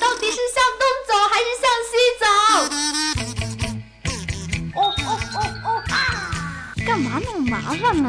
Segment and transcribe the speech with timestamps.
[0.00, 2.24] 到底是向东走还是向西走？
[4.74, 5.92] 哦哦哦哦啊！
[6.86, 8.08] 干嘛那么麻烦呢？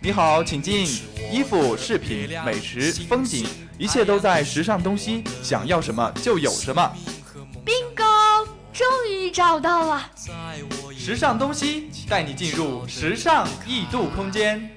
[0.00, 0.88] 你好，请进。
[1.30, 3.46] 衣服、饰品、美食、风景，
[3.78, 6.92] 一切都在时尚东西，想要什么就有什么。
[7.64, 10.10] bingo，终于找到了。
[10.98, 14.76] 时尚东西带你进入时尚异度空间。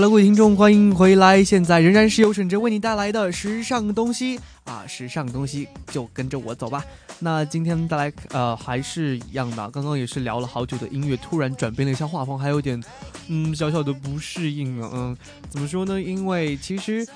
[0.00, 1.44] 各位听众，欢迎回来！
[1.44, 6.82] 现在仍然是由沈哲为你带来的时尚东西啊，时尚东西就跟着我走吧。
[7.18, 12.82] 那今天带来呃还是一样的，刚刚也是聊了好久的音乐，突然转变了一下画风，还有点
[13.28, 14.90] 嗯小小的不适应啊。
[14.92, 15.16] 嗯，
[15.50, 16.00] 怎么说呢？
[16.00, 17.06] 因为其实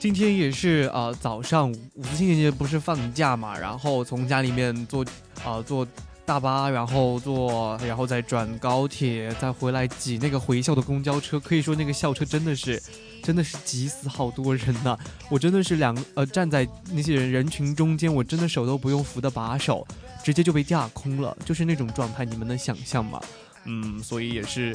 [0.00, 5.04] 今天也是呃早上五四青年节不是放假嘛，然后从家里面坐
[5.44, 5.86] 啊、呃、坐。
[6.26, 11.38] 大巴，然后坐，然后再转高铁，再回来挤那个回校的公交车。
[11.38, 12.82] 可以说那个校车真的是，
[13.22, 14.98] 真的是挤死好多人呐！
[15.30, 19.86] 我真的是两呃站在那些人人群中间，我真的手都不用扶的把手，
[20.22, 23.20] 直接就被架空了，就是那种状态，你们能想象吗？
[23.64, 24.74] 嗯，所以也是。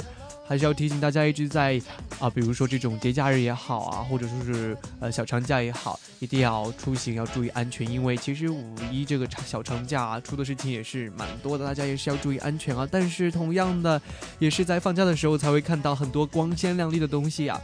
[0.50, 1.80] 还是要提醒大家，一直在
[2.18, 12.84] 啊，比如说这种节假日也好啊，或者说是呃小长假也好，一定要出行要注意安全，因为其实五一这个长小长假啊，出的事情也是蛮多的，大家也是要注意安全啊。
[12.90, 14.02] 但是同样的，
[14.40, 17.60] 也是在放假的时候才会看到很多光鲜亮丽的东西啊。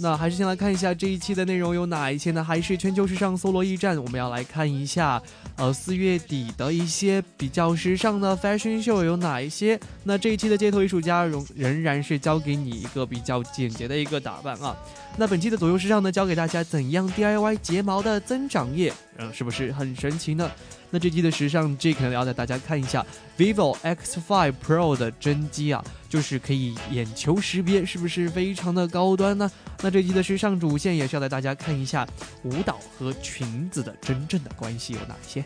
[0.00, 2.42] 那还是先来看一下这一期的内容有哪一些呢？
[2.42, 5.20] 还是全球时尚搜罗驿站，我们要来看一下，
[5.56, 9.78] 呃，四月底的一些比较时尚的 fashion show 有哪一些？
[10.04, 14.76] 那这一期的街头艺术家仍仍然是教给你一个比较简洁的一个打扮啊。
[15.16, 20.48] 那本期的左右时尚呢，教给大家怎样 DIY 睫毛的增长液，嗯，是不是很神奇呢？
[20.90, 23.04] 那这期的时尚 J 可能要带大家看一下
[23.36, 29.50] vivo X5 Pro 的真机啊，就是可以眼球识别，是不是非常的高端呢？
[29.82, 32.08] 那这期的时尚主线也是要带大家看一下
[32.42, 35.44] 舞蹈和裙子的真正的关系有哪些。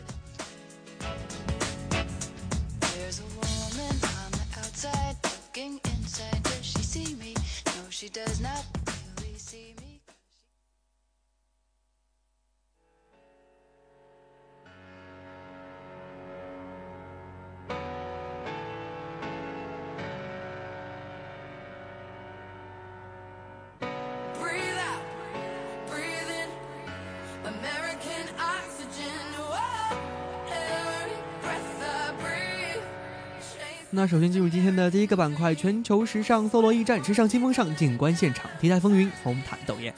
[34.03, 39.93] 那首先进入今天的第一个板块——全球时尚搜罗驿站，时尚新风尚，静观现场，题材风云，红毯斗艳。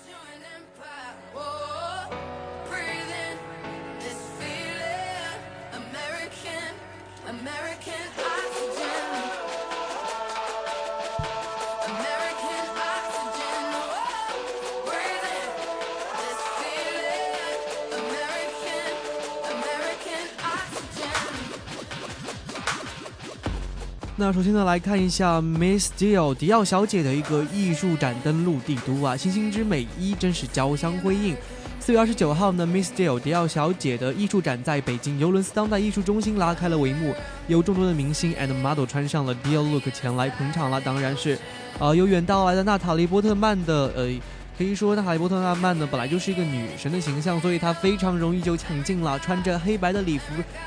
[24.25, 31.35] 那首先呢，来看一下 Miss Dior 迪奥小姐的一个艺术展登陆帝都啊，星星之美一真是交相辉映。
[31.79, 37.13] 四月二十九号呢，Miss Dior 迪奥小姐的艺术展在北京尤伦斯当代艺术中心拉开了帷幕，
[37.47, 40.81] 有众多的明星 and model 穿上了 Dior look 前来捧场了。
[40.81, 41.37] 当然是，
[41.77, 44.09] 呃，由远道而来的娜塔莉波特曼的，呃，
[44.57, 49.19] 可以说娜塔莉波特曼呢本来就是一个女神的形象，所以她非常容易就抢镜了。
[49.19, 50.25] 穿着黑白的礼服，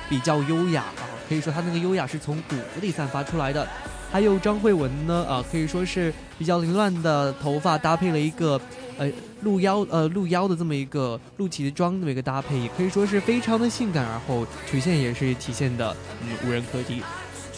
[0.09, 1.09] 比较优雅啊。
[1.29, 3.67] 可以说她那个优雅是从骨子里散发出来的。
[4.11, 8.59] 还有张慧雯呢，啊、可以说是比较凌乱的头发搭配了一个
[8.97, 9.07] 呃
[9.43, 17.03] 露腰呃露腰的这么一个露脐装这么一个搭配，也可以说是非常的性感，然后曲线也是体现的嗯无人可敌。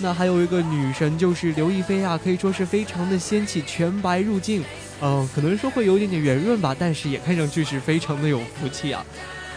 [0.02, 4.62] 那还有一个女神就是刘亦菲啊，可以说是非常的仙气，全白入镜，
[5.00, 9.04] 嗯、呃，可能说会有一点点圆润吧，但是也看上去是非常的有福气啊。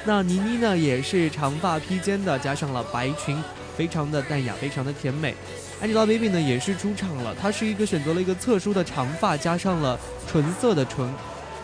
[0.05, 3.37] 那倪妮呢也是长发披肩的，加上了白裙。
[3.75, 5.33] 非常的淡雅，非常的甜美。
[5.81, 11.11] Angelababy 呢也是出场了，她是一个选择了一个特殊的长发，加上了纯色的唇，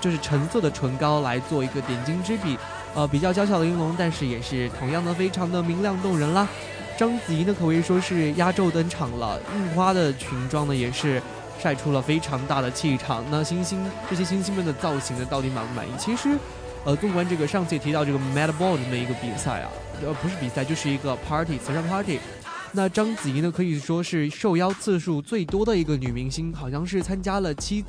[0.01, 2.57] 就是橙色的唇膏来做一个点睛之笔，
[2.95, 6.47] 呃比较娇小的玲珑，但是也是同样的非常的明亮动人啦。
[6.99, 11.21] 章子怡呢可谓说是压轴登场了，印花的裙装呢也是
[11.57, 13.23] 晒出了非常大的气场。
[13.31, 15.91] 那星星这些星星们的造型呢到底满不满意？
[15.97, 16.37] 其实，
[16.83, 19.71] 呃，纵观这个上次提到这个 Mad Ball 的一个比赛啊，
[20.05, 22.19] 呃不是比赛就是一个 party 慈善 party。
[22.73, 27.85] 那章子怡呢，可以说是受邀次数最多的一个女明星，好像是参加了七。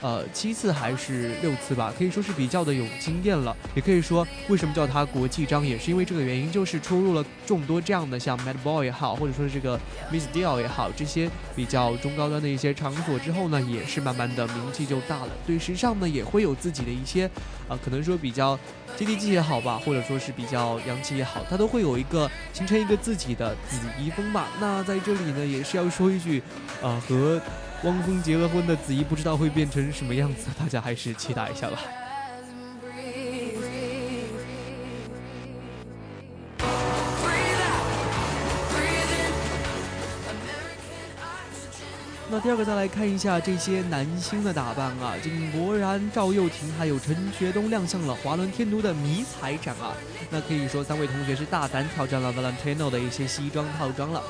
[0.00, 3.56] 呃，七次还是六次吧，可以说是比较的有经验了。
[3.74, 9.76] 也可以说，为什么叫它国际章，也是因为这个原因，就是出入了众多这样的像 Mad Boy 也好，或者说是这个
[10.12, 15.30] Miss Deal 也好，这些比较中高端的一些场所之后呢，也是慢慢的名气就大了。
[15.44, 17.26] 对时尚呢，也会有自己的一些，
[17.68, 18.56] 啊，可能说比较
[18.96, 24.46] 接地气也好吧，或者说是比较洋气也好，它都会有一个形成一个自己的子怡风吧。
[24.60, 26.40] 那在这里呢，也是要说一句，
[26.80, 27.42] 呃，和。
[27.84, 31.78] 汪峰结了婚的子怡不知道会变成什么样子，大家还是期待一下吧。
[42.30, 49.94] 那第二个再来看一下这些男星的打扮啊，井柏然、赵又廷还有陈学冬亮相了华伦天奴的迷彩展啊。
[50.30, 54.22] 那可以说三位同学是大胆挑战了 Valentino 的一些西装套装了。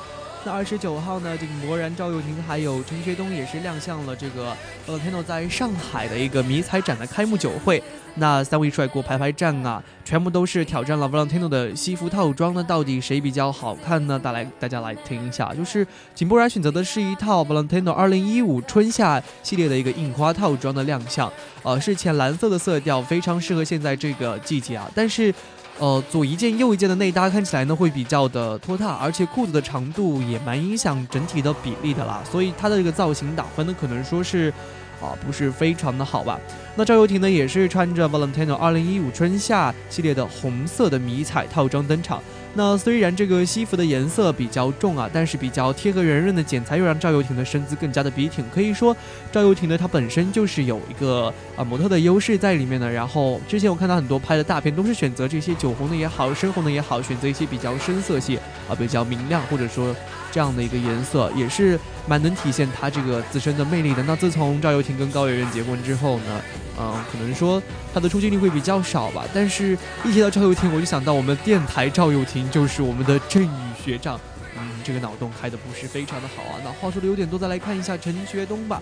[0.45, 4.55] 那二十九号呢，这个魔然赵又廷还有陈学冬也是亮相了这个
[4.87, 7.83] Valentino 在上海的一个迷彩展的开幕酒会。
[8.15, 12.53] 那三位帅哥排排站啊，全部都是挑战了 Valentino 的西服套装。
[12.53, 14.17] 那到底谁比较好看呢？
[14.17, 21.31] 大来大家来听一下，就是井柏然选择的是一套 Valentino 二零一五春夏系列的一个印花套装的亮相，
[21.63, 24.89] 呃，是浅蓝色的色调，非常适合现在这个季节啊。
[24.95, 25.33] 但是。
[25.79, 34.53] 呃，左一件右一件的内搭看起来呢会比较的拖沓，而且裤子的长度也蛮影响整体的比例的啦，所以它的这个造型打分呢可能说是，
[35.01, 36.37] 啊不是非常的好吧。
[36.75, 42.21] 那赵又廷呢也是穿着 Valentino 二零一五春夏系列的红色的迷彩套装登场。
[42.55, 48.43] 那虽然这个西服的颜色比较重啊，但是比较贴合圆润的剪裁又让赵又廷的身姿更加的笔挺。
[48.49, 48.95] 可以说，
[49.31, 52.91] 赵又廷呢，他本身就是有一个啊模特的优势在里面的。
[52.91, 58.37] 然后之前我看到很多拍的大片都是选择这些酒红的也好，深红的也好，选择一些比较深色系
[58.67, 59.95] 啊，比较明亮或者说
[60.31, 64.03] 这样的一个颜色，也是蛮能体现他这个自身的魅力的。
[64.03, 66.41] 那自从赵又廷跟高圆圆结婚之后呢？
[66.81, 67.61] 嗯，可能说
[67.93, 74.17] 他的出镜率会比较少吧，但是一提到赵又廷，我就想到我们电台赵又廷就是我们的振宇学长。
[74.57, 76.55] 嗯，这个脑洞开的不是非常的好啊。
[76.63, 78.81] 那话说的有点多，再来看一下陈学冬吧。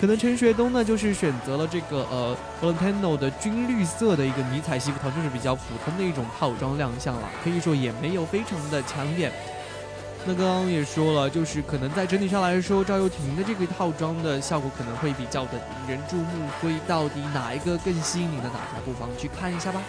[0.00, 9.32] 可能陈学冬呢，就是选择了这个呃 Valentino 的军绿色的一个迷彩西服套，就是比较普通的一种套装亮相了，可以说也没有非常的抢眼。
[10.28, 16.00] 那刚刚也说了，就是可能在整体上来说，赵又廷的这个套装的效果可能会比较的引人。
[16.08, 19.80] 注目，所以到底哪一个更吸引你的，大家不妨去看一下吧。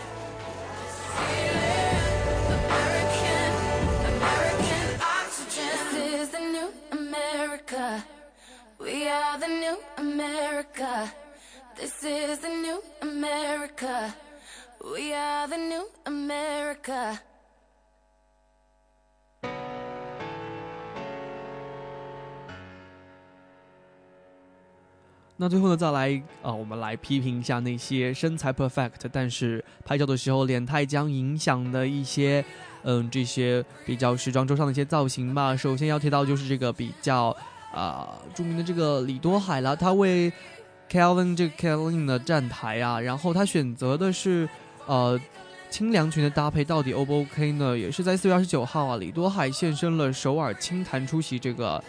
[25.39, 32.43] 那最后呢，再来啊，我们来批评一下那些身材 perfect，但是拍照的时候脸太僵影响的一些，
[32.81, 35.55] 嗯，这些比较时装周上的一些造型吧。
[35.55, 37.35] 首先要提到就是这个比较
[37.71, 40.33] 啊著名的这个李多海了，他为
[40.89, 44.49] Calvin 这个 Calvin 的站台啊，然后他选择的是
[44.87, 45.19] 呃
[45.69, 47.77] 清凉裙的搭配，到底 O 不 OK 呢？
[47.77, 51.83] 也是在四月二十九号啊，李多海现身了首尔青坛出席这个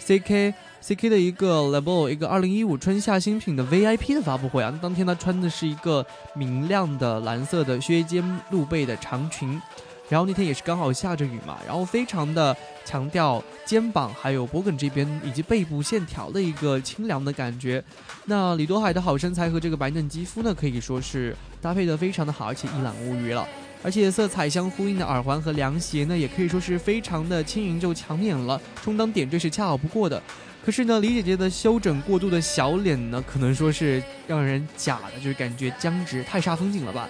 [0.00, 0.52] CK。
[0.80, 9.60] C.K 的一个 Label 一个二零一五春夏新品的 V.I.P 的发布会啊，当天他穿的是一个明亮的蓝色的削肩露背的长裙，
[10.08, 17.82] 然后那天也是刚好下着雨嘛，然后非常的强调肩膀还有脖颈这边以及背部线条的一个清凉的感觉。
[18.26, 23.46] 那李多海的好身材和这个白嫩肌肤呢，可以说是搭配的非常的好，而且一览无余了。
[23.80, 30.20] 而且色彩相呼应的耳环和凉鞋呢，也可以说是非常的轻盈就抢眼了，充当点缀是恰好不过的。
[30.68, 37.08] 可是呢，李姐姐的修整过度的小脸呢，可能说是让人假的，就是感觉僵直，太煞风景了吧。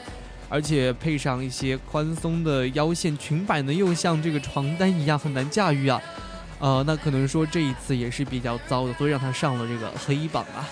[0.49, 6.01] 而且配上一些宽松的腰线，裙摆呢又像这个床单一样很难驾驭啊。
[6.61, 10.63] 呃，那可能说这一次也是比较糟的，所以让她上了这个黑榜啊。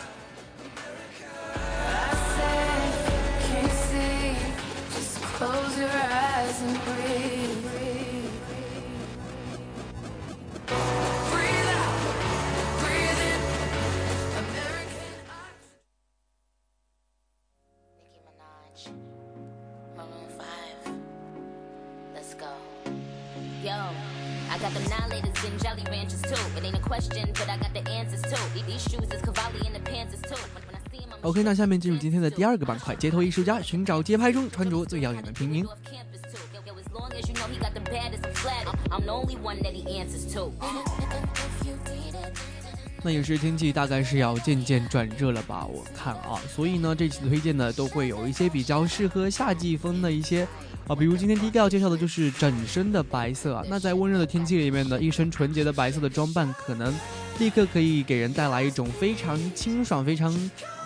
[31.23, 35.67] OK，那下面进入今天的第二个板块，街头艺术家寻找街拍中穿着最耀眼的平民。
[43.03, 45.65] 那也是天气大概是要渐渐转热了吧？
[45.65, 50.47] 我看啊，所以呢，这期推荐呢都会有一些比较适合夏季风的一些
[50.89, 53.65] 啊，比如今天第一个要介绍的就是整身的白色啊。
[53.69, 56.93] 那在温热的天气里面呢，一身纯洁的白色的装扮，可能
[57.39, 60.33] 立刻可以给人带来一种非常清爽、非常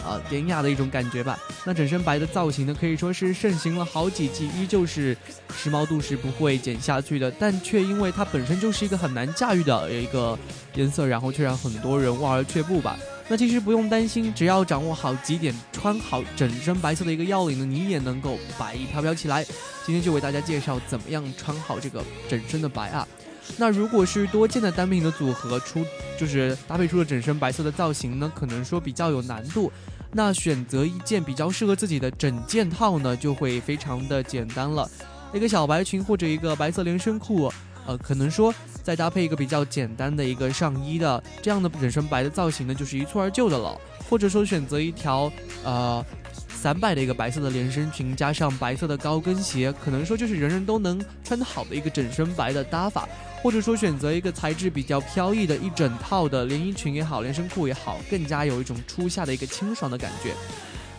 [0.04, 1.38] 啊典雅的一种感觉吧。
[1.64, 5.16] 那整身白的造型呢，可以说是盛行了好几季，依旧是
[5.54, 10.38] 时髦度是不会减下去的，但却因为它本身就是一个很难驾驭的一个
[10.74, 12.98] 颜色，然后却让很多人望而却步吧。
[13.28, 19.44] 那其实不用担心，只要掌握好几点，穿好整身白色的一个要领呢，你也能够白衣飘飘起来。
[19.86, 23.06] 今天就为大家介绍怎么样穿好这个整身的白啊。
[23.56, 25.84] 那如果是多件的单品的组合出，
[26.18, 29.70] 就是搭配出了整身白色的造型呢，可能说比较有难度。
[30.12, 34.88] 那选择一件比较适合自己的整件套呢，就会非常的简单了。
[35.32, 37.52] 一个小白裙或者一个白色连身裤，
[37.86, 43.80] 呃，可能说再搭配一个比较简单的一个上衣的这样的整身白的造型呢，就是一蹴而就的了。
[44.08, 45.30] 或者说选择一条
[45.62, 46.04] 呃
[46.48, 53.08] 散摆的一个白色的连身裙，加上白色的高跟鞋，可能说就是人人都能穿得好的一个整身白的搭法。
[53.42, 60.34] 或者说选择一个材质比较飘逸的一整套的连衣裙也好，连身裤也好，更加有一种初夏的一个清爽的感觉。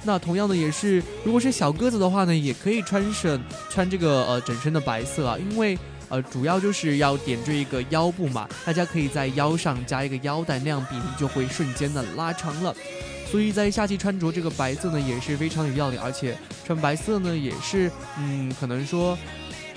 [0.03, 5.77] 那同样的也是，如果是小个子的话呢，也可以穿上穿这个呃整身的白色啊，因为
[6.09, 12.75] 呃主要就是要点缀一个腰部嘛，大家可以在腰上加一个腰带，那样比例就会瞬间的拉长了。
[13.29, 19.15] 所以在夏季穿着这个白色呢，也是非常有要领，而且穿白色呢也是嗯，可能说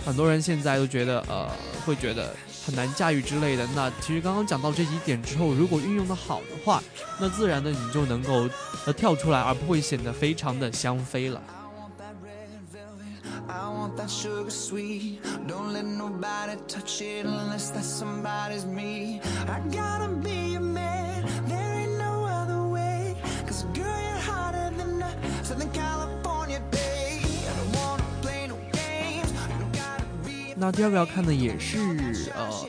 [0.06, 1.46] 很多人现在都觉得呃
[1.84, 3.66] 会觉得很难驾驭之类的。
[3.74, 6.82] 那其实刚刚讲到这几点之后，如果运用的好的话，
[7.20, 8.48] 那自然的你就能够
[8.86, 11.40] 呃跳出来，而不会显得非常的香妃了。
[13.46, 15.18] I want that sugar sweet.
[15.46, 19.20] Don't let nobody touch it unless that somebody's me.
[19.46, 21.24] I gotta be a man,
[30.64, 31.78] 那第二个要看的也是
[32.34, 32.66] 呃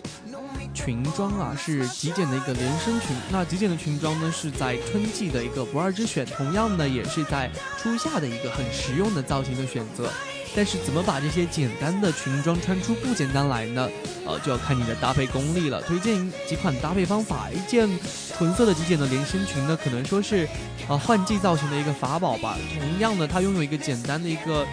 [0.74, 3.16] 裙装啊，是极简的一个连身裙。
[3.32, 10.12] 那极简的裙装呢，是在春季的一个不二之选，同样呢，也是在初夏的一个很实用的造型的选择。
[10.54, 13.90] 但是怎么把这些简单的裙装穿出不简单来呢？
[14.26, 15.82] 呃，就要看你的搭配功力了。
[15.84, 17.90] 推荐几款搭配方法，一件
[18.38, 20.46] 纯色的极简的连身裙呢，可能说是
[20.90, 22.58] 呃换季造型的一个法宝吧。
[22.78, 24.66] 同样的，它拥有一个简单的一个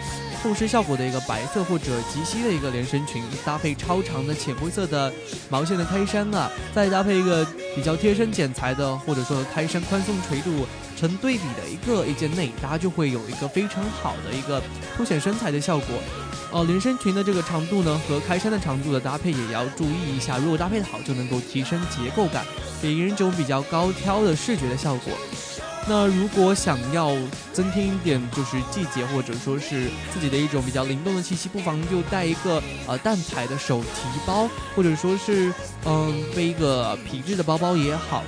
[0.43, 5.11] 透视效果的一个白色或者及膝的一个连身裙，搭配超长的浅灰色的
[5.49, 14.61] 毛线的开衫啊，再搭配一个比较贴身剪裁的或者说开衫宽松垂度成对比的一个一件内搭，就会有一个非常好的一个
[14.97, 15.87] 凸显身材的效果。
[16.51, 22.45] 哦，连身裙的这个长度呢和开衫的长度的搭配也要注意一下，如果搭配的好，就能够提升结构感，
[22.81, 25.13] 给人一种比较高挑的视觉的效果。
[25.85, 27.13] 那如果想要
[27.51, 35.53] 增添一点就是季节或者说是自己的一种比较灵动的气息，不妨就带一个呃淡彩的手提包，或者说是
[35.85, 38.23] 嗯背一个皮质的包包也好。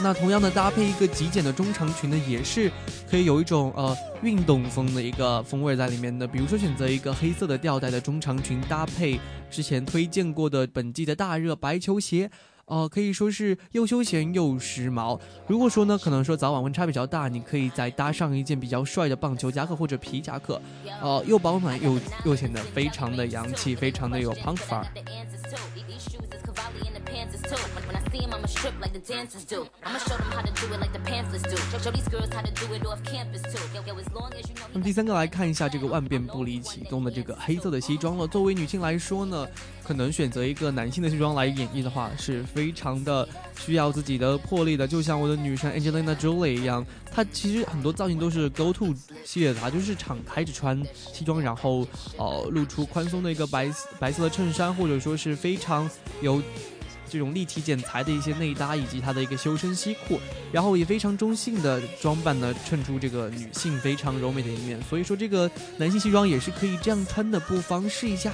[0.00, 2.70] 那同样的搭配一个极简的中长裙呢，也是
[3.10, 6.24] 可以有一种呃运动风的一个风味在里面的。
[6.24, 9.18] 比如说选择一个黑色的吊带的中长裙，搭配
[9.50, 12.30] 之前推荐过的本季的大热白球鞋。
[12.68, 15.18] 呃，可以说是又休闲又时髦。
[15.46, 20.60] 如果说呢，可能说早晚温差比较大，你可以再搭上一件比较帅的棒球夹克或者皮夹克，
[21.02, 24.86] 呃，又保暖又又显得非常的洋气，非常的有 punk 范儿。
[34.70, 38.26] 那么第三个来看一下这个万变不离其宗的这个黑色的西装了。
[38.26, 39.46] 作为女性来说呢，
[39.84, 44.86] 可能选择一个男性的西装来演绎的话，是非常的需要自己的魄力的。
[44.86, 51.86] 就像我的女神 Angelina Jolie 一样，她其实很多造型都是 Go To 系列的，她就是敞开着穿西装，然后
[52.16, 55.88] 呃露出宽松的一个白白色的衬衫，或者说是非常
[56.22, 56.42] 有。
[57.08, 60.20] 这种立体剪裁的一些内搭，以及它的一个修身西裤，
[60.52, 64.80] 然后也非常中性的装扮呢，衬出这个女性非常柔美的一面。
[64.82, 68.32] 所以说，这个男性西装也是可以这样穿的，不妨试一下。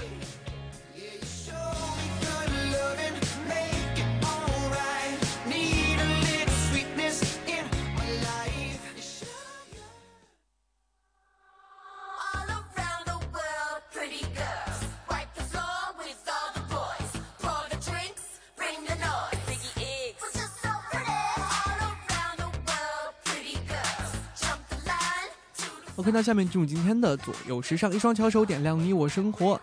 [25.97, 29.61] OK，那下面进入今天的左右时尚，一双巧手点亮你我生活。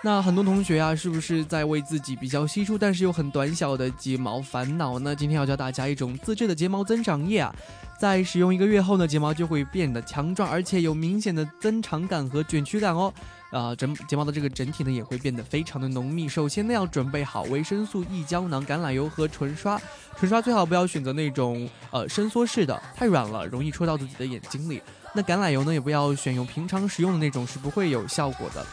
[0.00, 5.16] 那很多同学啊，是不是在为自己比较稀疏但是又很短小的睫毛烦恼呢？
[5.16, 7.52] 今天要教大家一种自制的睫毛增长液啊，
[7.98, 13.12] 在使用一个月后呢，睫毛就会变得强壮，而且有明显的增长感和卷曲感哦。
[13.50, 16.28] 啊，整睫毛的这个整体呢也会变得非常的浓密。
[16.28, 19.80] 首先呢，要准备好维生素 E 胶囊、橄榄油和唇刷。
[20.16, 24.80] 唇刷最好不要选择那种呃伸缩式的，太软了，容易戳到自己的眼睛里。
[25.16, 28.64] 那橄榄油呢，也不要选用平常食用的那种，是不会有效果的。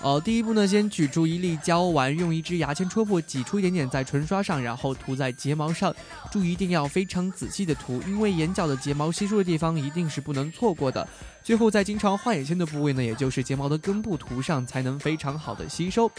[0.00, 5.94] 呃，第一步呢，先取出一粒胶丸，用一支牙签戳破，挤出一点点在唇刷上，然后涂在睫毛上。
[6.30, 11.06] 注意一定要非常仔细的涂，因为眼角的睫毛稀疏的地方一定是不能错过的。
[11.44, 16.10] 最后在经常画眼线的部位呢，也就是睫毛的根部涂上，才能非常好的吸收。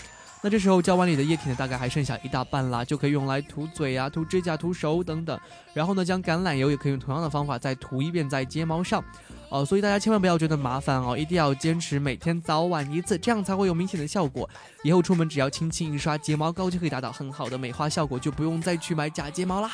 [0.46, 5.40] 那这时候胶碗里的液体呢，大概还剩下一大半啦，就可以用来涂嘴啊、涂指甲、涂手等等。
[5.74, 9.02] 然后呢，将橄榄油也可以用同样的方法再涂一遍在睫毛上。
[9.48, 14.50] 哦，所以大家千万不要觉得麻烦哦，一定要坚持每天早晚一次，这样才会有明显的效果。
[14.84, 19.72] 以后出门只要轻轻一刷睫毛膏就可以达到很好的美化效果，就不用再去买假睫毛啦。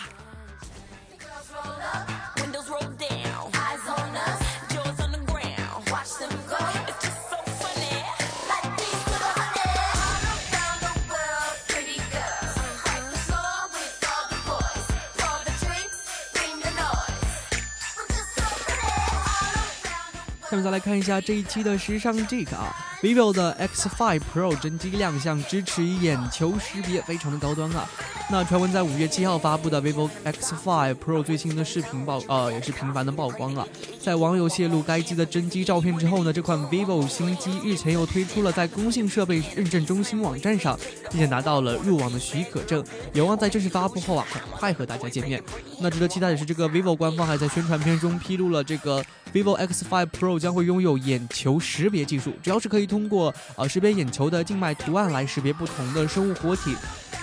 [20.50, 27.88] 下面再来看一下这一期的时尚 Geek 啊，vivo 的 X5 Pro 真机亮相，支持眼球识别，非常的高端啊。
[28.32, 33.68] 那传闻在五月七号发布的 vivo X5 Pro 最新的视频曝，呃，也是频繁的曝光啊。
[34.00, 45.42] 在网友泄露该机的真机照片之后呢，这款 vivo 新机日前又推出了在工信设备认证中心网站上，并且拿到了入网的许可证，有望在正式发布后啊，很快和大家见面。
[45.80, 56.76] 那值得期待的是，这个 vivo 官方还在宣传片中披露了这个 vivo X5 Pro 将会拥有眼球识别技术，主要是可以通过呃识别眼球的静脉图案来识别不同的生物活体。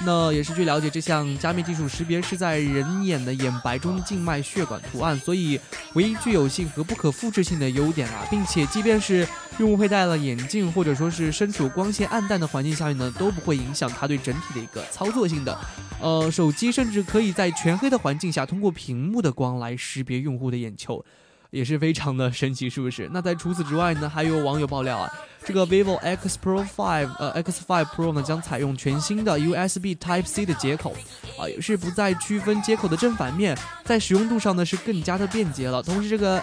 [0.05, 5.59] 那也是据了解，这项加密技术识别是在人眼的眼白中静脉血管图案，所以
[5.95, 9.27] 唯一具有性和不可复制性的优点啊，并且即便是
[9.59, 15.59] 用户佩戴了眼镜，或者说是身处光线暗淡的环境下面呢，都不会影响它对整体的一个操作性的。
[16.01, 21.03] 呃，手机甚至可以在全黑的环境下，通过屏幕的光来识别用户的眼球。
[21.51, 23.09] 也是非常的神奇，是不是？
[23.13, 25.11] 那在除此之外呢，还有网友爆料啊，
[25.45, 30.95] 这个 vivo X Pro 5呃 X5 Pro 呢将采用全新的 USB Type C 的接口，
[31.39, 35.83] 啊，也是不再区分接口的正反面，在使用度上呢是更加的便捷了。
[35.83, 36.43] 同时，这个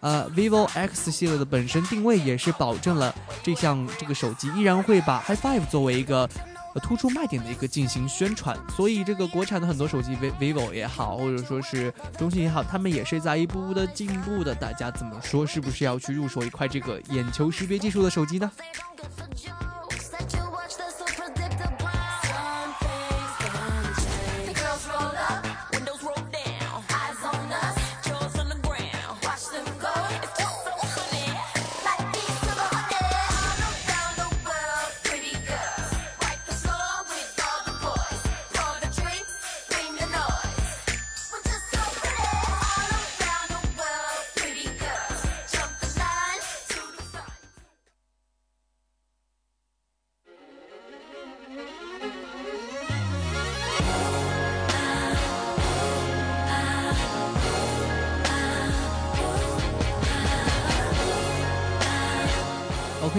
[0.00, 6.28] 呃 vivo X 系列的本身定位也是保证了这项这个手机依然会把 Hi5 作为一个。
[6.78, 14.54] 突出卖点的一个进行宣传，所以这个国产的很多手机，v vivo 也好，或者说是中兴也好，他们也是在一步步的进步的。
[14.54, 15.46] 大家怎么说？
[15.46, 18.50] 是不是要去入手一块这个眼球识别技术的手机呢？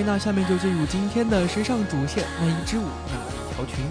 [0.06, 3.86] 那下面就进入今天的时尚主线，那一支舞，那一条裙。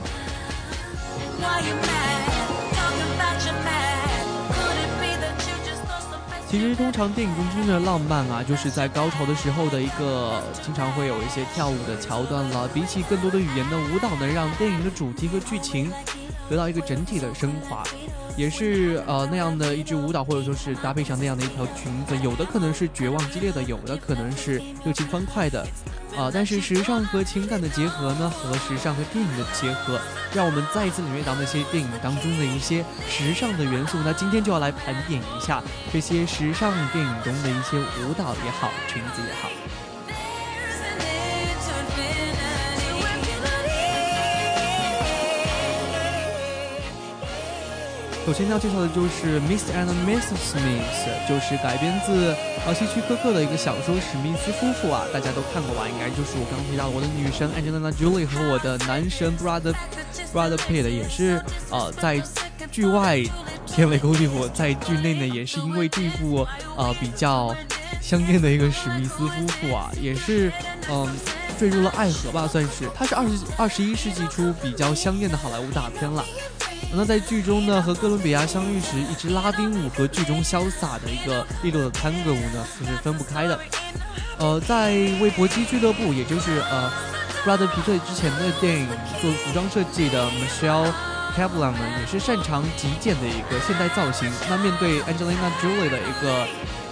[6.49, 12.67] 其实通常电影中真正的浪漫啊，就是在高潮的时候的一个，经常会有一些跳舞的桥段了。
[12.75, 15.93] 比起更多的语言的舞蹈，能让电影的主题和剧情
[16.51, 17.85] 得到一个整体的升华，
[18.37, 25.65] 也是呃那样的一支舞蹈，或者说是搭配上那样的一条裙子，有的可能是绝望激烈的，有的可能是热情欢快的，
[26.17, 30.01] 啊、但是时尚和情感的结合呢，和时尚和电影的结合，
[30.35, 33.97] 让我们再一次领略到那些电影当中的一些时尚的元素。
[34.05, 39.49] 那今天就要来盘点一下这些时尚电影中的一些舞蹈也好，裙子也好。
[48.31, 50.39] 首先要介绍的就是 Miss and Mrs.
[50.55, 52.33] Smith，就是改编自
[52.65, 55.89] 呃希区柯克的一个小说《史密斯夫妇》啊，大家都看过吧？
[55.89, 59.75] 应该就是我刚刚提到我的女神 Angelina Jolie 和我的男神 Brother
[60.33, 62.23] Brother Pitt，也是呃在
[62.71, 63.21] 剧外
[63.67, 67.53] 天雷勾地火，在剧内呢也是因为这部呃比较
[68.01, 70.53] 相恋的一个史密斯夫妇啊，也是
[70.89, 71.09] 嗯
[71.59, 72.89] 坠入了爱河吧，算是。
[72.95, 76.25] 它是二十二十一世纪初比较香艳的好莱坞大片了。
[76.93, 83.59] 那在剧中呢，和哥伦比亚相遇时，一支拉丁舞和剧中潇洒的一个利落的探戈舞呢，是分不开的。
[84.39, 84.91] 呃，在
[85.21, 86.91] 为搏击俱乐部，也就是呃
[87.45, 88.89] 布拉德皮特之前的电影
[89.21, 90.93] 做服装设计的 Michelle
[91.37, 94.29] Kaplan 呢，也是擅长极简的一个现代造型。
[94.49, 96.47] 那面对 Angelina Jolie 的一个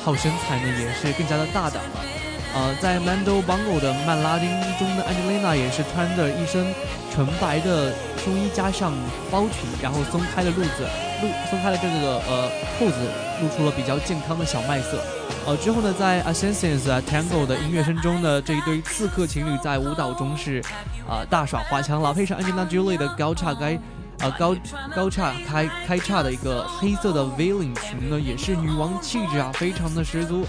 [0.05, 2.17] 好身材呢，也是更加的大胆了。
[2.59, 6.75] 呃，在 Mando Bongo 的曼拉丁中的 Angelina 也是穿着一身
[7.14, 8.92] 纯白的胸衣加上
[9.31, 10.83] 包裙，然后松开了路子，
[11.23, 12.97] 露松开了这个呃裤子，
[13.40, 15.01] 露出了比较健康的小麦色。
[15.47, 20.61] 呃，之后呢，在 Ascensions Tango 的音乐声中呢，这一对刺客情侣在舞蹈中是
[21.09, 23.79] 啊、大耍花枪了，配上 Angelina Jolie 的高叉该。
[24.21, 24.53] 呃，高
[24.97, 30.44] 高叉开开叉的一个黑色的 V 领裙呢，也是女王气质啊，非常的十足。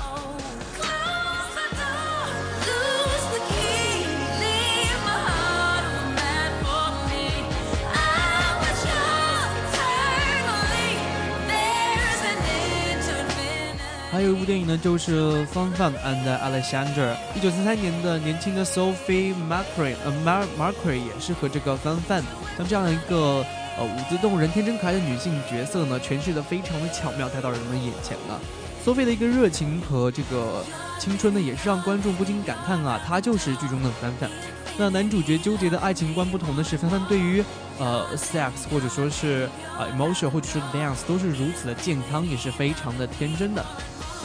[14.20, 22.22] 还有一部电影呢，就是《Fun Fun and Alexander》，一九三三年的年轻的 Sophie Marquay，呃 Mar Marquay 也是和这个 Fun Fun
[22.58, 23.46] 像这样一个
[23.78, 28.38] 呃舞姿动人、天真可爱的女性角色呢，诠释的非常的巧妙，带到人们眼前了。
[28.86, 30.66] Sophie 的一个热情和这个
[31.00, 34.30] 青春呢，也是让观众不禁感叹啊，她就是剧中的凡凡。
[34.78, 37.42] 那男主角纠结的爱情观不同的是，凡凡对于
[37.78, 43.66] 呃 sex 或者说是呃 emotion 或者是 dance 都是如此的健康，也是非常的天真的。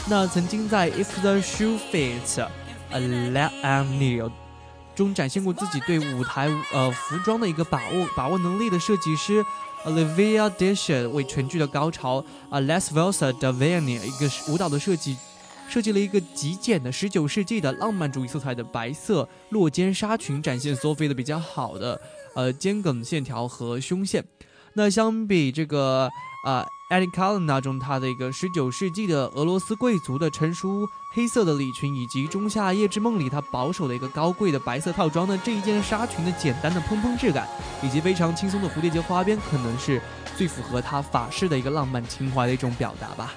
[0.07, 4.33] 那曾经在 If the Shoe Fits，Let m n e e
[4.95, 9.43] 中展现过自己对舞台呃服装的一个把握把握能力的设计师
[9.85, 15.17] Olivia Disher 为全剧的高潮啊、Les Velsa d a v a n i 一个舞蹈的设计。
[15.67, 21.99] 设计了一个极简的19世纪的浪漫主义色彩的白色落肩纱裙，展现 Sophie 的比较好的
[22.35, 24.23] 呃肩梗线条和胸线。
[24.75, 26.11] 那相比这个
[26.45, 26.67] 啊
[26.99, 37.49] d i c a l l n 那中，她的一个19世纪的俄罗斯贵族的成熟黑色的礼裙，以及《仲夏夜之梦》里她保守的一个高贵的白色套装呢，这一件纱裙的简单的蓬蓬质感，
[37.83, 40.01] 以及非常轻松的蝴蝶结花边，可能是
[40.37, 43.35] 最符合她法式的一个浪漫情怀的一种表达吧。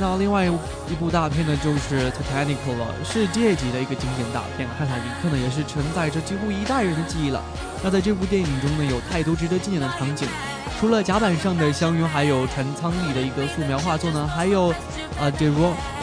[0.00, 4.68] 那另外一部大片呢，就是《Titanic》了，世界级的一个经典大片。
[4.78, 7.42] 泰坦尼克呢，也是承载着几乎一代人的记忆了。
[7.82, 10.28] 那在这部电影中呢，有太多值得纪念的场景，
[10.78, 14.72] 除了甲板上的相拥，还有船舱里的一个素描画作呢，还有
[15.18, 15.50] 呃 De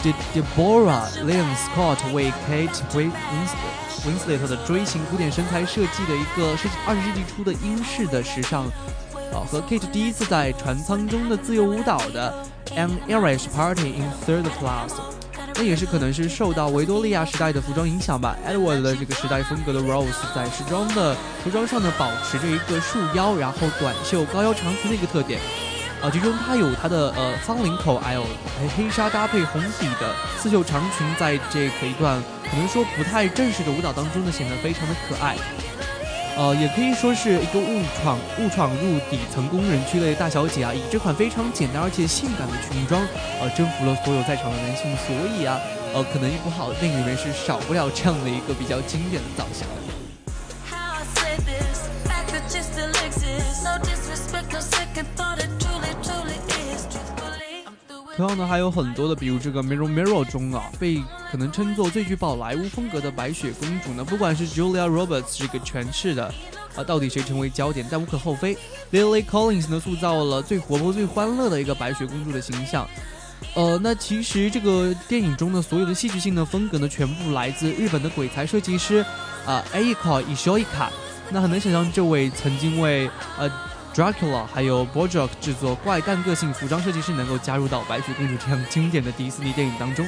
[0.03, 3.11] De Deborah Leon Scott 为 Kate Winslet
[4.05, 8.65] Winslet 的锥形古典身材设计的一个是二十世纪初的英式的时尚。
[9.33, 12.33] 啊，和 Kate 第一次在船舱中的自由舞蹈的
[12.73, 14.91] An Irish Party in Third Class，
[15.55, 18.35] 那也是可能是受到维多利亚时代的服装影响吧。
[18.45, 25.39] Edward 的这个时代风格的 Rose 在时装的服装上呢，保持着一个束腰，然后短袖高腰长裙的一个特点。
[26.01, 28.25] 啊，其中它有它的呃方领口，还有
[28.75, 35.37] 黑纱搭配红底的刺绣长裙，在这个一段可能说不太正式的舞蹈当中呢，显得非常的可爱。
[36.37, 43.01] 呃，也可以说是一个误闯误闯入底层工人区的大小姐啊，以这款非常简单而且性感的裙装，
[43.39, 44.85] 呃，征服了所有在场的男性。
[44.97, 45.57] 所以啊，
[45.93, 49.84] 呃，可能一部好电影里面是少不了这样的一个比较经典的造型的。
[58.15, 66.33] 同样呢，还有很多的，比如这个《Mirror Mirror》中啊，被可能称作最具宝莱坞风格的白雪公主呢，不管是 Julia Roberts 这个诠释的，
[66.77, 68.57] 啊，到底谁成为焦点，但无可厚非。
[68.93, 72.87] Lily Collins 呢，塑造了最活泼、最欢乐的一个白雪公主的形象。
[73.53, 79.05] 呃，那其实这个电影中的所有的戏剧性的风格呢，全部来自日本的鬼才设计师
[79.45, 80.87] 啊 Eiko Ishoika。
[81.29, 83.51] 那很难想象，这位曾经为呃
[83.95, 90.05] Dracula 还有 b o j o c k 制作怪诞个性服装设计师能够加入到白雪公主这样经典的迪士尼电影当中。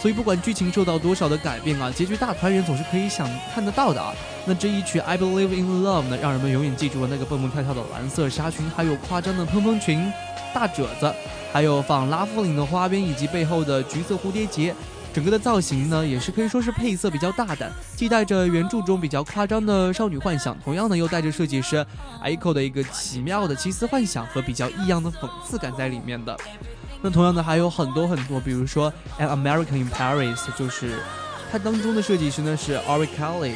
[0.00, 4.12] 所以不管剧情受到多少的改变啊，结局大团圆总是可以想看得到的啊。
[4.44, 10.12] 那这一曲 I Believe in Love 呢，让人们永远记住了那个蹦蹦跳跳的蓝色纱裙，还有夸张的蓬蓬裙、
[10.52, 11.14] 大褶子，
[11.52, 14.74] 还有仿拉夫领的花边以及背后的橘色蝴蝶结。
[15.12, 21.84] 整个的造型呢，也是可以说是配色比较大胆，既带着原著中比较夸张的少女幻想，同样呢又带着设计师
[22.22, 26.36] Aiko 的一个奇妙的奇思幻想和比较异样的讽刺感在里面的。
[27.02, 31.00] 那同样的还有很多很多，比如说《An American in Paris》，就是
[31.50, 33.52] 它当中的设计师呢是 Ori Kelly。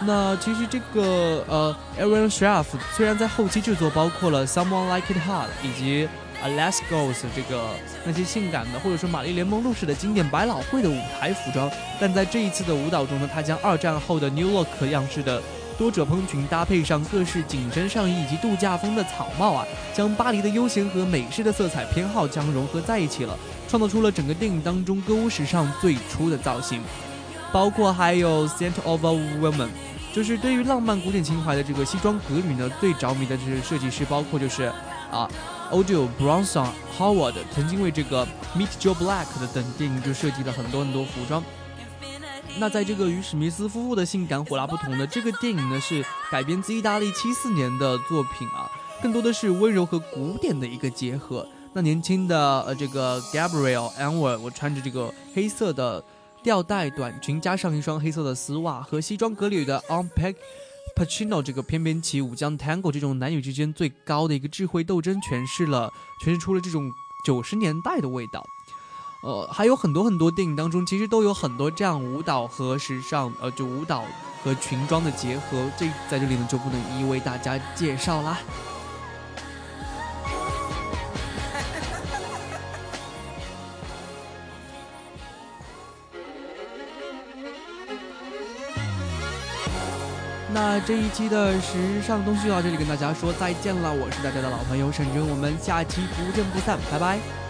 [0.00, 2.64] 那其实这个呃 Aaron Schraff
[2.96, 6.08] 虽然在后期制作包括了 Someone Like It Hard 以及
[6.44, 7.70] a Let's Goes 这个
[8.04, 15.42] 那些性感的或者说玛丽莲梦露式的经典百老汇的舞台服装，但在这一次的舞蹈中呢，他将二战后的 New Look 样式的
[15.78, 26.82] 多褶蓬裙搭配上各式紧身上衣以及度假风的草帽啊，将巴黎的悠闲和美式的色彩偏好将融合在一起了，创造出了整个电影当中歌舞史上最初的造型。
[27.50, 29.08] 包括还有 Scent of a
[29.40, 29.68] Woman，
[30.12, 34.64] 就是对于浪漫古典情怀的这个西装革履呢，最着迷的就是设计师，包括就是
[35.10, 35.30] 啊
[35.70, 41.42] Audio Bronson Howard 曾经为这个 Meet Joe Black 的等电影就设计了很多很多服装。
[42.58, 48.70] 那在这个与史密斯夫妇的性感火辣不同的这个电影呢，是改编自意大利七四年的作品啊，
[49.02, 51.46] 更多的是温柔和古典的一个结合。
[51.72, 56.04] 那年轻的呃这个 Gabriel Anwar，我穿着这个黑色的
[56.44, 60.36] 吊带短裙，加上一双黑色的丝袜，和西装革履的 unpack
[60.96, 66.90] Pacino 这个翩翩起舞，将 Tango 这种男女之间最高的一个智慧斗争诠释了，诠释出了这种
[67.24, 68.44] 九十年代的味道。
[69.22, 74.04] 呃，还有很多很多电影当中，其实都有很多这样舞蹈和时尚，呃，就舞蹈
[74.44, 75.68] 和裙装的结合。
[75.76, 78.38] 这在这里呢就不能一一为大家介绍啦。
[90.54, 97.43] 那这一期的时尚东西就到这里跟大家说再见了，我是大家的老朋友沈真，我们下期不见不散，拜拜。